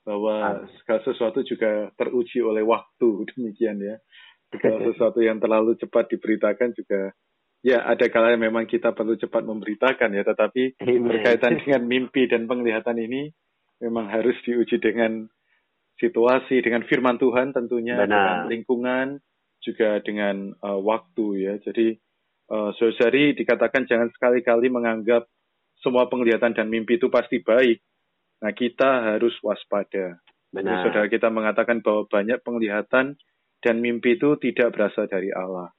bahwa 0.04 0.64
segala 0.80 1.00
sesuatu 1.04 1.44
juga 1.44 1.92
teruji 1.94 2.40
oleh 2.40 2.64
waktu, 2.64 3.08
demikian 3.36 3.78
ya. 3.80 3.96
Segala 4.48 4.80
sesuatu 4.80 5.20
yang 5.20 5.36
terlalu 5.38 5.76
cepat 5.76 6.08
diberitakan 6.08 6.72
juga, 6.72 7.12
ya 7.60 7.84
ada 7.84 8.08
kalanya 8.08 8.48
memang 8.48 8.64
kita 8.64 8.96
perlu 8.96 9.18
cepat 9.20 9.44
memberitakan 9.44 10.08
ya, 10.16 10.24
tetapi 10.24 10.80
Amen. 10.80 11.04
berkaitan 11.04 11.56
dengan 11.62 11.82
mimpi 11.84 12.24
dan 12.24 12.48
penglihatan 12.48 12.96
ini, 12.96 13.28
memang 13.84 14.08
harus 14.08 14.34
diuji 14.44 14.80
dengan 14.80 15.28
situasi, 16.00 16.64
dengan 16.64 16.86
firman 16.88 17.20
Tuhan 17.20 17.52
tentunya, 17.52 18.00
Benar. 18.00 18.08
dengan 18.08 18.38
lingkungan, 18.48 19.08
juga 19.62 19.98
dengan 20.02 20.54
uh, 20.62 20.80
waktu 20.80 21.26
ya. 21.44 21.54
Jadi 21.60 21.98
uh, 22.50 22.70
saudari 22.78 23.34
dikatakan 23.34 23.84
jangan 23.84 24.08
sekali-kali 24.14 24.70
menganggap 24.70 25.26
semua 25.78 26.10
penglihatan 26.10 26.54
dan 26.54 26.66
mimpi 26.70 26.98
itu 26.98 27.10
pasti 27.10 27.42
baik. 27.42 27.82
Nah 28.42 28.52
kita 28.54 29.14
harus 29.14 29.34
waspada. 29.42 30.18
Jadi 30.48 30.64
Benar. 30.64 30.82
saudara 30.86 31.06
kita 31.10 31.28
mengatakan 31.28 31.84
bahwa 31.84 32.08
banyak 32.08 32.40
penglihatan 32.40 33.18
dan 33.64 33.82
mimpi 33.82 34.16
itu 34.18 34.38
tidak 34.38 34.74
berasal 34.74 35.10
dari 35.10 35.30
Allah. 35.34 35.70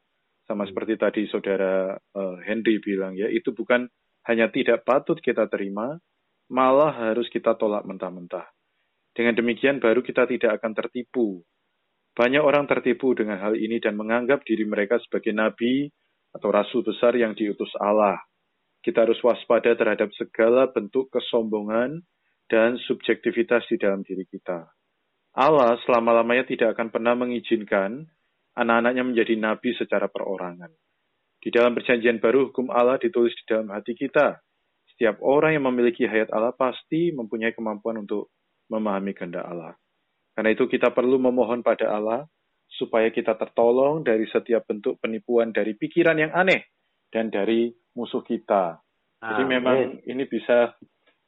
Sama 0.45 0.65
Hmm. 0.65 0.69
seperti 0.73 0.93
tadi 0.97 1.21
saudara 1.29 1.93
uh, 1.95 2.37
Henry 2.43 2.81
bilang 2.81 3.13
ya, 3.15 3.29
itu 3.29 3.53
bukan 3.53 3.85
hanya 4.25 4.49
tidak 4.49 4.83
patut 4.83 5.17
kita 5.21 5.45
terima, 5.47 5.97
malah 6.49 6.91
harus 6.91 7.29
kita 7.29 7.55
tolak 7.55 7.85
mentah-mentah. 7.85 8.45
Dengan 9.13 9.37
demikian 9.37 9.81
baru 9.81 10.01
kita 10.01 10.25
tidak 10.25 10.61
akan 10.61 10.73
tertipu 10.73 11.45
banyak 12.19 12.43
orang 12.43 12.67
tertipu 12.67 13.15
dengan 13.15 13.39
hal 13.39 13.55
ini 13.55 13.79
dan 13.79 13.95
menganggap 13.95 14.43
diri 14.43 14.67
mereka 14.67 14.99
sebagai 14.99 15.31
nabi 15.31 15.87
atau 16.35 16.51
rasul 16.51 16.83
besar 16.83 17.15
yang 17.15 17.31
diutus 17.31 17.71
Allah. 17.79 18.19
Kita 18.83 19.07
harus 19.07 19.19
waspada 19.23 19.71
terhadap 19.71 20.11
segala 20.19 20.67
bentuk 20.67 21.07
kesombongan 21.15 22.03
dan 22.51 22.75
subjektivitas 22.87 23.67
di 23.71 23.79
dalam 23.79 24.03
diri 24.03 24.27
kita. 24.27 24.67
Allah 25.39 25.79
selama-lamanya 25.87 26.43
tidak 26.43 26.75
akan 26.75 26.91
pernah 26.91 27.15
mengizinkan 27.15 28.03
anak-anaknya 28.59 29.03
menjadi 29.07 29.33
nabi 29.39 29.71
secara 29.79 30.11
perorangan. 30.11 30.67
Di 31.39 31.47
dalam 31.47 31.71
perjanjian 31.71 32.19
baru, 32.19 32.51
hukum 32.51 32.67
Allah 32.67 32.99
ditulis 32.99 33.31
di 33.31 33.43
dalam 33.47 33.71
hati 33.71 33.95
kita. 33.95 34.35
Setiap 34.91 35.23
orang 35.23 35.55
yang 35.55 35.63
memiliki 35.71 36.03
hayat 36.03 36.27
Allah 36.35 36.51
pasti 36.51 37.15
mempunyai 37.15 37.55
kemampuan 37.55 38.03
untuk 38.03 38.35
memahami 38.67 39.15
kehendak 39.15 39.47
Allah. 39.47 39.71
Karena 40.35 40.51
itu 40.51 40.67
kita 40.67 40.91
perlu 40.91 41.15
memohon 41.15 41.63
pada 41.63 41.95
Allah 41.95 42.27
supaya 42.67 43.07
kita 43.07 43.39
tertolong 43.39 44.03
dari 44.03 44.27
setiap 44.27 44.67
bentuk 44.67 44.99
penipuan 44.99 45.55
dari 45.55 45.79
pikiran 45.79 46.19
yang 46.19 46.35
aneh 46.35 46.67
dan 47.07 47.31
dari 47.31 47.71
musuh 47.95 48.21
kita. 48.27 48.75
Jadi 49.19 49.43
Amin. 49.47 49.55
memang 49.59 49.77
ini 50.03 50.23
bisa 50.27 50.75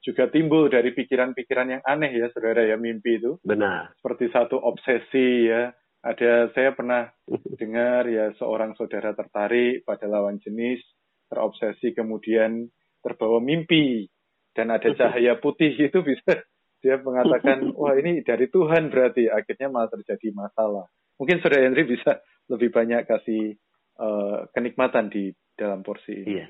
juga 0.02 0.28
timbul 0.34 0.68
dari 0.68 0.92
pikiran-pikiran 0.98 1.68
yang 1.78 1.84
aneh 1.86 2.10
ya 2.10 2.28
saudara 2.34 2.66
ya 2.66 2.76
mimpi 2.76 3.22
itu 3.22 3.38
Benar. 3.46 3.94
seperti 4.02 4.34
satu 4.34 4.58
obsesi 4.58 5.48
ya. 5.48 5.72
Ada 6.02 6.50
saya 6.58 6.74
pernah 6.74 7.06
dengar 7.62 8.10
ya 8.10 8.34
seorang 8.42 8.74
saudara 8.74 9.14
tertarik 9.14 9.86
pada 9.86 10.10
lawan 10.10 10.42
jenis, 10.42 10.82
terobsesi 11.30 11.94
kemudian 11.94 12.66
terbawa 13.06 13.38
mimpi 13.38 14.10
dan 14.58 14.74
ada 14.74 14.90
cahaya 15.00 15.38
putih 15.38 15.78
itu 15.78 16.02
bisa 16.02 16.42
dia 16.82 16.98
mengatakan 16.98 17.70
wah 17.78 17.94
ini 17.94 18.26
dari 18.26 18.50
Tuhan 18.50 18.90
berarti 18.90 19.30
akhirnya 19.30 19.70
malah 19.70 19.94
terjadi 19.94 20.34
masalah. 20.34 20.90
Mungkin 21.22 21.38
saudara 21.46 21.70
Henry 21.70 21.86
bisa 21.86 22.18
lebih 22.50 22.74
banyak 22.74 23.06
kasih 23.06 23.54
uh, 24.02 24.50
kenikmatan 24.58 25.14
di 25.14 25.30
dalam 25.54 25.86
porsi 25.86 26.26
ini. 26.26 26.42
Iya. 26.42 26.48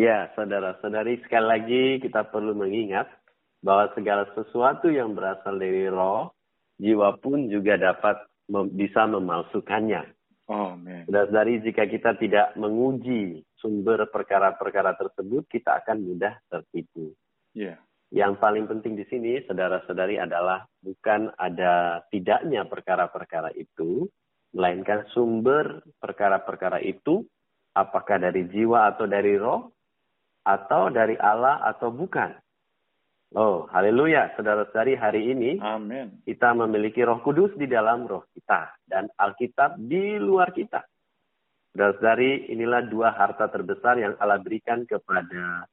Ya, 0.00 0.32
saudara-saudari, 0.32 1.20
sekali 1.20 1.44
lagi 1.44 1.84
kita 2.00 2.32
perlu 2.32 2.56
mengingat 2.56 3.04
bahwa 3.60 3.92
segala 3.92 4.24
sesuatu 4.32 4.88
yang 4.88 5.12
berasal 5.12 5.60
dari 5.60 5.92
roh, 5.92 6.32
jiwa 6.80 7.20
pun 7.20 7.52
juga 7.52 7.76
dapat 7.76 8.16
mem 8.48 8.72
bisa 8.72 9.04
memalsukannya. 9.04 10.08
Oh. 10.48 10.72
Saudara-saudari, 11.04 11.60
jika 11.60 11.84
kita 11.84 12.16
tidak 12.16 12.56
menguji 12.56 13.44
sumber 13.60 14.08
perkara-perkara 14.08 14.96
tersebut, 14.96 15.44
kita 15.52 15.84
akan 15.84 16.00
mudah 16.00 16.32
tertipu. 16.48 17.12
Iya. 17.52 17.76
Yang 18.08 18.40
paling 18.40 18.72
penting 18.72 18.96
di 18.96 19.04
sini, 19.04 19.44
saudara-saudari, 19.44 20.16
adalah 20.16 20.64
bukan 20.80 21.28
ada 21.36 22.00
tidaknya 22.08 22.64
perkara-perkara 22.64 23.52
itu, 23.52 24.08
melainkan 24.56 25.04
sumber 25.12 25.84
perkara-perkara 26.00 26.80
itu, 26.88 27.20
apakah 27.76 28.16
dari 28.16 28.48
jiwa 28.48 28.96
atau 28.96 29.04
dari 29.04 29.36
roh, 29.36 29.70
atau 30.50 30.90
dari 30.90 31.14
Allah 31.14 31.62
atau 31.62 31.94
bukan. 31.94 32.34
Oh, 33.30 33.70
haleluya. 33.70 34.34
Saudara-saudari, 34.34 34.98
hari 34.98 35.30
ini 35.30 35.62
Amin. 35.62 36.18
kita 36.26 36.50
memiliki 36.50 36.98
roh 37.06 37.22
kudus 37.22 37.54
di 37.54 37.70
dalam 37.70 38.02
roh 38.10 38.26
kita 38.34 38.74
dan 38.90 39.06
Alkitab 39.14 39.78
di 39.78 40.18
luar 40.18 40.50
kita. 40.50 40.82
Saudara-saudari, 41.70 42.50
inilah 42.50 42.82
dua 42.90 43.14
harta 43.14 43.46
terbesar 43.46 44.02
yang 44.02 44.18
Allah 44.18 44.42
berikan 44.42 44.82
kepada 44.82 45.70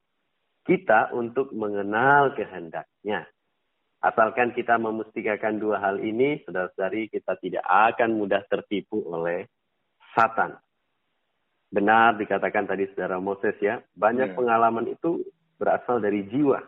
kita 0.70 1.10
untuk 1.18 1.50
mengenal 1.58 2.38
kehendaknya. 2.38 3.26
Asalkan 4.06 4.54
kita 4.54 4.78
memustikakan 4.78 5.58
dua 5.58 5.82
hal 5.82 5.98
ini, 5.98 6.46
saudara-saudari, 6.46 7.10
kita 7.10 7.34
tidak 7.42 7.66
akan 7.66 8.22
mudah 8.22 8.46
tertipu 8.46 9.02
oleh 9.10 9.50
Satan. 10.14 10.54
Benar 11.68 12.16
dikatakan 12.16 12.64
tadi 12.66 12.88
saudara 12.96 13.20
Moses 13.20 13.56
ya, 13.60 13.84
banyak 14.00 14.32
Ya. 14.32 14.36
pengalaman 14.40 14.88
itu 14.88 15.24
berasal 15.60 16.00
dari 16.00 16.24
jiwa 16.32 16.64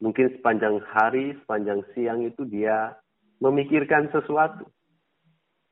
mungkin 0.00 0.32
sepanjang 0.32 0.80
hari, 0.90 1.36
sepanjang 1.44 1.84
siang 1.92 2.24
itu 2.24 2.42
dia 2.48 2.96
memikirkan 3.38 4.08
sesuatu. 4.10 4.64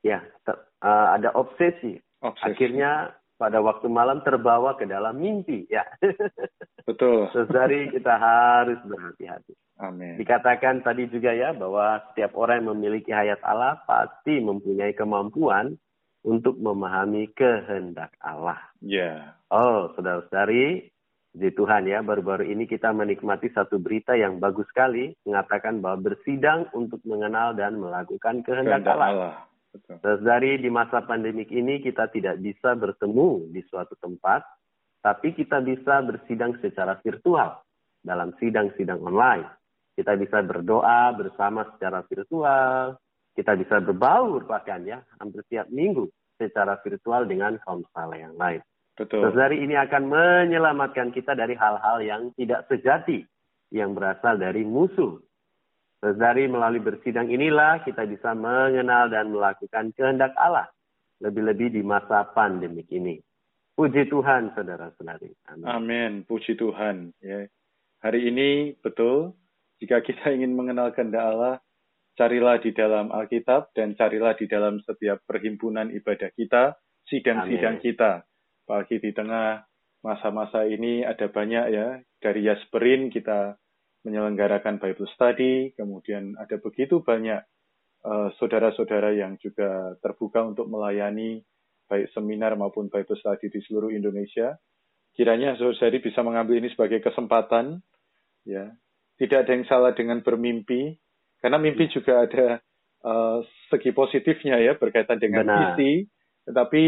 Ya, 0.05 0.23
ter- 0.47 0.63
uh, 0.79 1.17
ada 1.17 1.33
obsesi. 1.35 1.99
Obsesi. 2.23 2.45
Akhirnya 2.45 3.11
pada 3.35 3.59
waktu 3.59 3.89
malam 3.91 4.21
terbawa 4.23 4.77
ke 4.77 4.85
dalam 4.87 5.17
mimpi. 5.19 5.67
Ya, 5.67 5.83
Betul. 6.87 7.27
saudari 7.35 7.89
kita 7.91 8.15
harus 8.15 8.79
berhati-hati. 8.85 9.53
Amin. 9.79 10.19
Dikatakan 10.19 10.83
tadi 10.83 11.07
juga 11.07 11.31
ya 11.31 11.55
bahwa 11.55 12.03
setiap 12.11 12.35
orang 12.35 12.63
yang 12.63 12.75
memiliki 12.75 13.11
hayat 13.15 13.39
Allah 13.43 13.79
pasti 13.87 14.39
mempunyai 14.43 14.91
kemampuan 14.91 15.75
untuk 16.23 16.59
memahami 16.59 17.31
kehendak 17.31 18.11
Allah. 18.19 18.59
Ya. 18.83 19.39
Oh, 19.47 19.91
saudara-saudari, 19.95 20.91
di 21.29 21.49
Tuhan 21.53 21.85
ya, 21.85 22.01
baru-baru 22.01 22.49
ini 22.49 22.65
kita 22.65 22.89
menikmati 22.91 23.53
satu 23.53 23.77
berita 23.77 24.17
yang 24.17 24.41
bagus 24.41 24.67
sekali, 24.73 25.13
mengatakan 25.23 25.79
bahwa 25.79 26.11
bersidang 26.11 26.67
untuk 26.75 26.99
mengenal 27.05 27.53
dan 27.55 27.77
melakukan 27.79 28.41
kehendak 28.43 28.83
Kehendak 28.83 28.97
Allah. 28.97 29.09
Allah. 29.13 29.35
Saudari, 30.01 30.57
di 30.57 30.69
masa 30.73 31.05
pandemik 31.05 31.53
ini 31.53 31.77
kita 31.79 32.09
tidak 32.09 32.41
bisa 32.41 32.73
bertemu 32.73 33.53
di 33.53 33.61
suatu 33.69 33.93
tempat, 34.01 34.41
tapi 35.05 35.37
kita 35.37 35.61
bisa 35.61 36.01
bersidang 36.01 36.57
secara 36.57 36.97
virtual 37.05 37.61
dalam 38.01 38.33
sidang-sidang 38.41 38.97
online. 39.05 39.45
Kita 39.93 40.17
bisa 40.17 40.41
berdoa 40.41 41.13
bersama 41.13 41.69
secara 41.75 42.01
virtual, 42.07 42.97
kita 43.39 43.55
bisa 43.55 43.79
berbaur 43.79 44.43
bahkan 44.43 44.83
ya, 44.83 44.99
hampir 45.15 45.39
setiap 45.47 45.71
minggu 45.71 46.11
secara 46.35 46.75
virtual 46.83 47.23
dengan 47.23 47.55
kaum 47.63 47.87
saleh 47.95 48.27
yang 48.27 48.35
lain. 48.35 48.59
Betul. 48.99 49.23
Saudari 49.23 49.63
ini 49.63 49.79
akan 49.79 50.11
menyelamatkan 50.11 51.15
kita 51.15 51.31
dari 51.31 51.55
hal-hal 51.55 52.03
yang 52.03 52.35
tidak 52.35 52.67
sejati 52.67 53.23
yang 53.71 53.95
berasal 53.95 54.35
dari 54.35 54.67
musuh. 54.67 55.23
Saudari 56.03 56.51
melalui 56.51 56.83
bersidang 56.83 57.31
inilah 57.31 57.79
kita 57.87 58.03
bisa 58.03 58.35
mengenal 58.35 59.07
dan 59.07 59.31
melakukan 59.31 59.95
kehendak 59.95 60.35
Allah. 60.35 60.67
Lebih-lebih 61.23 61.79
di 61.79 61.81
masa 61.83 62.27
pandemik 62.27 62.91
ini. 62.91 63.19
Puji 63.79 64.11
Tuhan 64.11 64.51
saudara-saudari. 64.51 65.31
Amin. 65.47 65.67
Amin. 65.67 66.11
Puji 66.27 66.59
Tuhan. 66.59 67.15
Ya. 67.23 67.47
Hari 68.03 68.27
ini 68.27 68.75
betul, 68.83 69.31
jika 69.79 70.03
kita 70.03 70.35
ingin 70.35 70.55
mengenal 70.55 70.91
kehendak 70.91 71.23
Allah, 71.23 71.55
carilah 72.19 72.59
di 72.59 72.75
dalam 72.75 73.15
Alkitab 73.15 73.71
dan 73.71 73.95
carilah 73.95 74.35
di 74.35 74.51
dalam 74.51 74.83
setiap 74.83 75.23
perhimpunan 75.23 75.87
ibadah 75.95 76.27
kita, 76.35 76.75
sidang-sidang 77.07 77.79
kita. 77.79 78.27
Apalagi 78.67 78.99
di 78.99 79.15
tengah 79.15 79.63
masa-masa 80.03 80.67
ini 80.67 81.07
ada 81.07 81.31
banyak 81.31 81.65
ya, 81.71 81.87
dari 82.19 82.43
Yasperin 82.43 83.07
kita 83.07 83.55
menyelenggarakan 84.03 84.83
Bible 84.83 85.07
Study, 85.15 85.71
kemudian 85.79 86.35
ada 86.35 86.59
begitu 86.59 86.99
banyak 86.99 87.39
eh, 88.03 88.29
saudara-saudara 88.35 89.15
yang 89.15 89.39
juga 89.39 89.95
terbuka 90.03 90.43
untuk 90.43 90.67
melayani 90.67 91.39
baik 91.87 92.11
seminar 92.11 92.59
maupun 92.59 92.91
Bible 92.91 93.15
Study 93.15 93.47
di 93.47 93.63
seluruh 93.63 93.95
Indonesia. 93.95 94.59
Kiranya 95.15 95.55
saudari 95.55 96.03
bisa 96.03 96.19
mengambil 96.21 96.59
ini 96.59 96.69
sebagai 96.71 96.99
kesempatan, 96.99 97.79
ya. 98.43 98.71
Tidak 99.19 99.35
ada 99.35 99.51
yang 99.51 99.67
salah 99.67 99.91
dengan 99.91 100.23
bermimpi, 100.23 100.95
karena 101.39 101.57
mimpi 101.59 101.87
juga 101.91 102.23
ada 102.27 102.59
eh, 103.03 103.39
segi 103.71 103.91
positifnya 103.95 104.59
ya 104.59 104.75
berkaitan 104.75 105.19
dengan 105.19 105.47
Benar. 105.47 105.75
visi. 105.75 106.07
Tetapi 106.47 106.83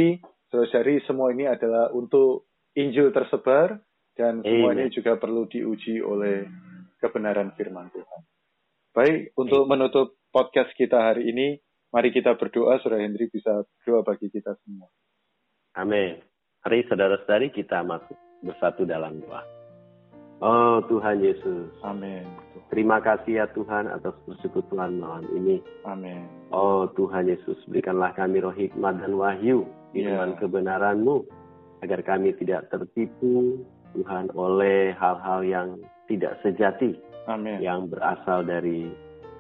saudari 0.52 1.00
semua 1.08 1.32
ini 1.32 1.48
adalah 1.48 1.92
untuk 1.96 2.52
Injil 2.76 3.12
tersebar 3.12 3.80
dan 4.16 4.44
semua 4.44 4.76
Amen. 4.76 4.88
ini 4.88 4.96
juga 4.96 5.16
perlu 5.16 5.48
diuji 5.48 6.00
oleh 6.04 6.48
kebenaran 7.00 7.52
firman 7.56 7.92
Tuhan. 7.92 8.22
Baik, 8.92 9.32
untuk 9.40 9.64
menutup 9.72 10.20
podcast 10.36 10.76
kita 10.76 11.00
hari 11.00 11.32
ini, 11.32 11.56
mari 11.96 12.12
kita 12.12 12.36
berdoa, 12.36 12.80
Saudara 12.84 13.04
Hendri 13.04 13.32
bisa 13.32 13.64
berdoa 13.64 14.04
bagi 14.04 14.28
kita 14.28 14.56
semua. 14.68 14.92
Amin. 15.80 16.20
Mari 16.62 16.84
saudara-saudari 16.92 17.56
kita 17.56 17.88
masuk 17.88 18.20
bersatu 18.44 18.84
dalam 18.84 19.24
doa. 19.24 19.61
Oh 20.42 20.82
Tuhan 20.90 21.22
Yesus, 21.22 21.70
Amin. 21.86 22.26
terima 22.74 22.98
kasih 22.98 23.42
ya 23.42 23.46
Tuhan 23.54 23.86
atas 23.86 24.18
persekutuan 24.26 24.98
malam 24.98 25.30
ini. 25.38 25.62
Amin. 25.86 26.26
Oh 26.50 26.90
Tuhan 26.98 27.30
Yesus, 27.30 27.62
berikanlah 27.70 28.10
kami 28.18 28.42
roh 28.42 28.50
hikmat 28.50 28.98
dan 29.06 29.14
wahyu, 29.14 29.70
firman 29.94 30.34
Ya. 30.34 30.40
kebenaran-Mu, 30.42 31.22
agar 31.86 32.02
kami 32.02 32.34
tidak 32.42 32.74
tertipu, 32.74 33.62
Tuhan, 33.94 34.34
oleh 34.34 34.98
hal-hal 34.98 35.46
yang 35.46 35.70
tidak 36.10 36.42
sejati, 36.42 36.98
Amin. 37.30 37.62
yang 37.62 37.86
berasal 37.86 38.42
dari 38.42 38.90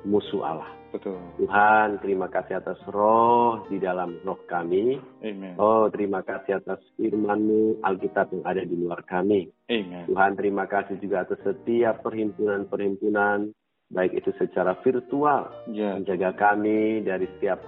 musuh 0.06 0.46
Allah. 0.46 0.70
Betul. 0.91 1.15
Tuhan, 1.39 2.04
terima 2.04 2.27
kasih 2.27 2.60
atas 2.60 2.75
roh 2.91 3.63
di 3.71 3.80
dalam 3.80 4.19
roh 4.27 4.43
kami. 4.43 4.99
Amin. 5.23 5.56
Oh, 5.56 5.88
terima 5.88 6.19
kasih 6.19 6.60
atas 6.60 6.84
firman-Mu, 6.99 7.80
Alkitab 7.80 8.36
yang 8.36 8.43
ada 8.43 8.62
di 8.67 8.75
luar 8.75 8.99
kami. 9.08 9.47
Amin. 9.71 10.04
Tuhan 10.12 10.36
terima 10.36 10.67
kasih 10.67 10.99
juga 10.99 11.23
atas 11.23 11.39
setiap 11.47 12.04
perhimpunan-perhimpunan, 12.04 13.56
baik 13.88 14.19
itu 14.19 14.36
secara 14.36 14.75
virtual, 14.84 15.47
Ya. 15.71 15.95
menjaga 15.95 16.36
kami 16.36 17.08
dari 17.08 17.27
setiap 17.39 17.63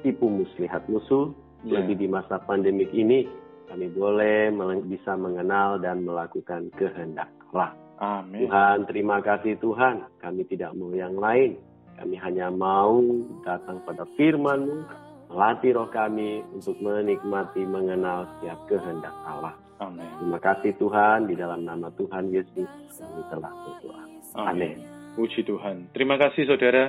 tipu 0.00 0.32
muslihat 0.32 0.88
musuh, 0.88 1.28
Ya. 1.68 1.78
lebih 1.78 2.00
di 2.00 2.08
masa 2.08 2.40
pandemik 2.40 2.88
ini, 2.96 3.28
kami 3.68 3.92
boleh 3.92 4.48
bisa 4.88 5.12
mengenal 5.16 5.76
dan 5.80 6.04
melakukan 6.08 6.72
kehendak 6.76 7.28
Allah. 7.52 7.76
Amin. 8.02 8.48
Tuhan, 8.48 8.88
terima 8.88 9.20
kasih 9.20 9.60
Tuhan, 9.60 10.08
kami 10.18 10.42
tidak 10.48 10.74
mau 10.74 10.90
yang 10.90 11.14
lain, 11.20 11.54
kami 11.98 12.16
hanya 12.20 12.48
mau 12.48 13.00
datang 13.42 13.82
pada 13.84 14.06
firman-Mu, 14.16 14.86
melatih 15.32 15.76
roh 15.76 15.88
kami 15.88 16.44
untuk 16.52 16.76
menikmati 16.80 17.64
mengenal 17.64 18.28
setiap 18.36 18.58
kehendak 18.68 19.14
Allah. 19.24 19.56
Amin. 19.82 20.06
Terima 20.20 20.38
kasih 20.38 20.72
Tuhan, 20.78 21.18
di 21.26 21.34
dalam 21.34 21.66
nama 21.66 21.90
Tuhan 21.98 22.30
Yesus 22.30 22.68
kami 22.96 23.22
telah 23.32 23.50
berdoa. 23.50 24.02
Amin. 24.38 24.76
Puji 25.12 25.44
Tuhan. 25.44 25.92
Terima 25.92 26.16
kasih 26.16 26.48
saudara. 26.48 26.88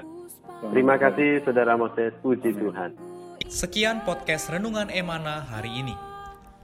Terima 0.71 0.95
kasih 0.95 1.43
Saudara 1.43 1.75
Moses, 1.75 2.15
puji 2.23 2.55
Tuhan. 2.55 2.95
Sekian 3.51 3.99
podcast 4.07 4.47
Renungan 4.47 4.87
Emana 4.87 5.43
hari 5.43 5.67
ini. 5.75 5.91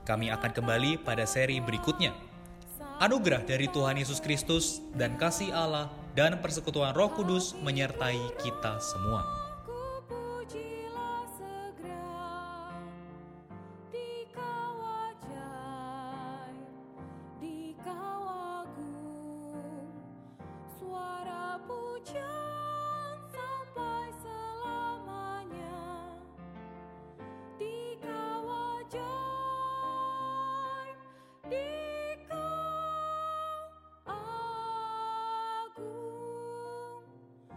Kami 0.08 0.32
akan 0.32 0.56
kembali 0.56 1.04
pada 1.04 1.28
seri 1.28 1.60
berikutnya. 1.60 2.16
Anugerah 2.96 3.44
dari 3.44 3.68
Tuhan 3.68 4.00
Yesus 4.00 4.24
Kristus 4.24 4.80
dan 4.96 5.20
kasih 5.20 5.52
Allah 5.52 5.92
dan 6.14 6.38
persekutuan 6.42 6.92
Roh 6.92 7.10
Kudus 7.14 7.54
menyertai 7.58 8.40
kita 8.42 8.78
semua. 8.82 9.39